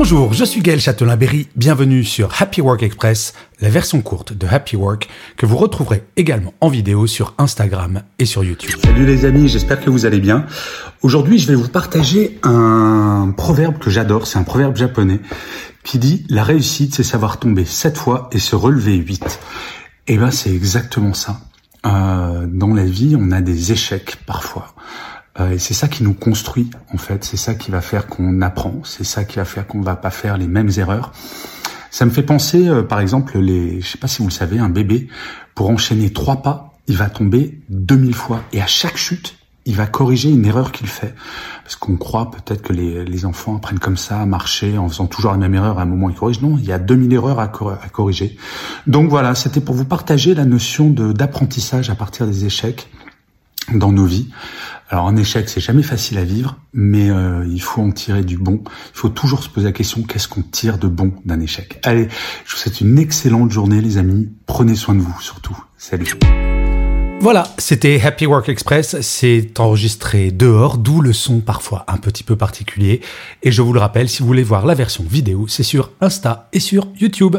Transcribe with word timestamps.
Bonjour, 0.00 0.32
je 0.32 0.44
suis 0.44 0.60
Gaël 0.60 0.78
Châtelain-Berry, 0.80 1.48
bienvenue 1.56 2.04
sur 2.04 2.40
Happy 2.40 2.60
Work 2.60 2.84
Express, 2.84 3.34
la 3.60 3.68
version 3.68 4.00
courte 4.00 4.32
de 4.32 4.46
Happy 4.46 4.76
Work 4.76 5.08
que 5.36 5.44
vous 5.44 5.56
retrouverez 5.56 6.04
également 6.16 6.54
en 6.60 6.68
vidéo 6.68 7.08
sur 7.08 7.34
Instagram 7.36 8.02
et 8.20 8.24
sur 8.24 8.44
YouTube. 8.44 8.78
Salut 8.80 9.04
les 9.04 9.24
amis, 9.24 9.48
j'espère 9.48 9.80
que 9.80 9.90
vous 9.90 10.06
allez 10.06 10.20
bien. 10.20 10.46
Aujourd'hui, 11.02 11.40
je 11.40 11.48
vais 11.48 11.56
vous 11.56 11.68
partager 11.68 12.38
un 12.44 13.34
proverbe 13.36 13.78
que 13.78 13.90
j'adore, 13.90 14.28
c'est 14.28 14.38
un 14.38 14.44
proverbe 14.44 14.76
japonais 14.76 15.18
qui 15.82 15.98
dit 15.98 16.24
la 16.28 16.44
réussite 16.44 16.94
c'est 16.94 17.02
savoir 17.02 17.40
tomber 17.40 17.64
sept 17.64 17.98
fois 17.98 18.30
et 18.30 18.38
se 18.38 18.54
relever 18.54 18.94
huit. 18.94 19.40
Et 20.06 20.16
ben 20.16 20.30
c'est 20.30 20.54
exactement 20.54 21.12
ça. 21.12 21.40
Euh, 21.86 22.46
dans 22.46 22.72
la 22.72 22.84
vie, 22.84 23.16
on 23.18 23.32
a 23.32 23.40
des 23.40 23.72
échecs 23.72 24.14
parfois. 24.26 24.76
Euh, 25.40 25.52
et 25.52 25.58
c'est 25.58 25.74
ça 25.74 25.88
qui 25.88 26.02
nous 26.02 26.14
construit, 26.14 26.70
en 26.92 26.98
fait. 26.98 27.24
C'est 27.24 27.36
ça 27.36 27.54
qui 27.54 27.70
va 27.70 27.80
faire 27.80 28.06
qu'on 28.06 28.42
apprend. 28.42 28.80
C'est 28.84 29.04
ça 29.04 29.24
qui 29.24 29.36
va 29.36 29.44
faire 29.44 29.66
qu'on 29.66 29.80
va 29.80 29.96
pas 29.96 30.10
faire 30.10 30.36
les 30.36 30.46
mêmes 30.46 30.70
erreurs. 30.76 31.12
Ça 31.90 32.04
me 32.04 32.10
fait 32.10 32.22
penser, 32.22 32.68
euh, 32.68 32.82
par 32.82 33.00
exemple, 33.00 33.38
les, 33.38 33.80
je 33.80 33.86
sais 33.86 33.98
pas 33.98 34.08
si 34.08 34.18
vous 34.22 34.28
le 34.28 34.32
savez, 34.32 34.58
un 34.58 34.68
bébé, 34.68 35.08
pour 35.54 35.70
enchaîner 35.70 36.12
trois 36.12 36.42
pas, 36.42 36.74
il 36.86 36.96
va 36.96 37.08
tomber 37.08 37.60
2000 37.70 38.14
fois. 38.14 38.42
Et 38.52 38.60
à 38.60 38.66
chaque 38.66 38.96
chute, 38.96 39.36
il 39.68 39.74
va 39.74 39.86
corriger 39.86 40.30
une 40.30 40.46
erreur 40.46 40.72
qu'il 40.72 40.86
fait. 40.86 41.14
Parce 41.62 41.76
qu'on 41.76 41.96
croit 41.96 42.30
peut-être 42.30 42.62
que 42.62 42.72
les, 42.72 43.04
les, 43.04 43.26
enfants 43.26 43.56
apprennent 43.56 43.78
comme 43.78 43.98
ça 43.98 44.20
à 44.20 44.26
marcher 44.26 44.78
en 44.78 44.88
faisant 44.88 45.06
toujours 45.06 45.32
la 45.32 45.36
même 45.36 45.54
erreur 45.54 45.78
à 45.78 45.82
un 45.82 45.84
moment 45.84 46.08
ils 46.08 46.16
corrigent. 46.16 46.40
Non, 46.40 46.56
il 46.56 46.64
y 46.64 46.72
a 46.72 46.78
2000 46.78 47.12
erreurs 47.12 47.38
à, 47.38 47.44
à 47.44 47.88
corriger. 47.90 48.38
Donc 48.86 49.10
voilà, 49.10 49.34
c'était 49.34 49.60
pour 49.60 49.74
vous 49.74 49.84
partager 49.84 50.34
la 50.34 50.46
notion 50.46 50.88
d'apprentissage 50.88 51.90
à 51.90 51.94
partir 51.94 52.26
des 52.26 52.46
échecs 52.46 52.88
dans 53.72 53.92
nos 53.92 54.04
vies. 54.04 54.28
Alors 54.90 55.06
un 55.06 55.16
échec, 55.16 55.48
c'est 55.48 55.60
jamais 55.60 55.82
facile 55.82 56.16
à 56.18 56.24
vivre, 56.24 56.56
mais 56.72 57.10
euh, 57.10 57.44
il 57.46 57.60
faut 57.60 57.82
en 57.82 57.90
tirer 57.90 58.22
du 58.22 58.38
bon. 58.38 58.62
Il 58.64 58.98
faut 58.98 59.10
toujours 59.10 59.42
se 59.42 59.48
poser 59.48 59.66
la 59.66 59.72
question 59.72 60.02
qu'est-ce 60.02 60.28
qu'on 60.28 60.42
tire 60.42 60.78
de 60.78 60.88
bon 60.88 61.12
d'un 61.26 61.40
échec? 61.40 61.78
Allez, 61.84 62.08
je 62.46 62.52
vous 62.52 62.58
souhaite 62.58 62.80
une 62.80 62.98
excellente 62.98 63.50
journée, 63.50 63.82
les 63.82 63.98
amis. 63.98 64.30
Prenez 64.46 64.74
soin 64.74 64.94
de 64.94 65.00
vous 65.00 65.20
surtout. 65.20 65.56
Salut. 65.76 66.14
Voilà, 67.20 67.48
c'était 67.58 68.00
Happy 68.00 68.26
Work 68.26 68.48
Express. 68.48 69.00
C'est 69.00 69.58
enregistré 69.58 70.30
dehors, 70.30 70.78
d'où 70.78 71.00
le 71.00 71.12
son 71.12 71.40
parfois 71.40 71.84
un 71.88 71.96
petit 71.96 72.22
peu 72.22 72.36
particulier. 72.36 73.00
Et 73.42 73.50
je 73.50 73.60
vous 73.60 73.72
le 73.72 73.80
rappelle, 73.80 74.08
si 74.08 74.20
vous 74.20 74.26
voulez 74.26 74.44
voir 74.44 74.64
la 74.64 74.74
version 74.74 75.04
vidéo, 75.04 75.46
c'est 75.48 75.64
sur 75.64 75.90
Insta 76.00 76.48
et 76.52 76.60
sur 76.60 76.86
YouTube. 76.98 77.36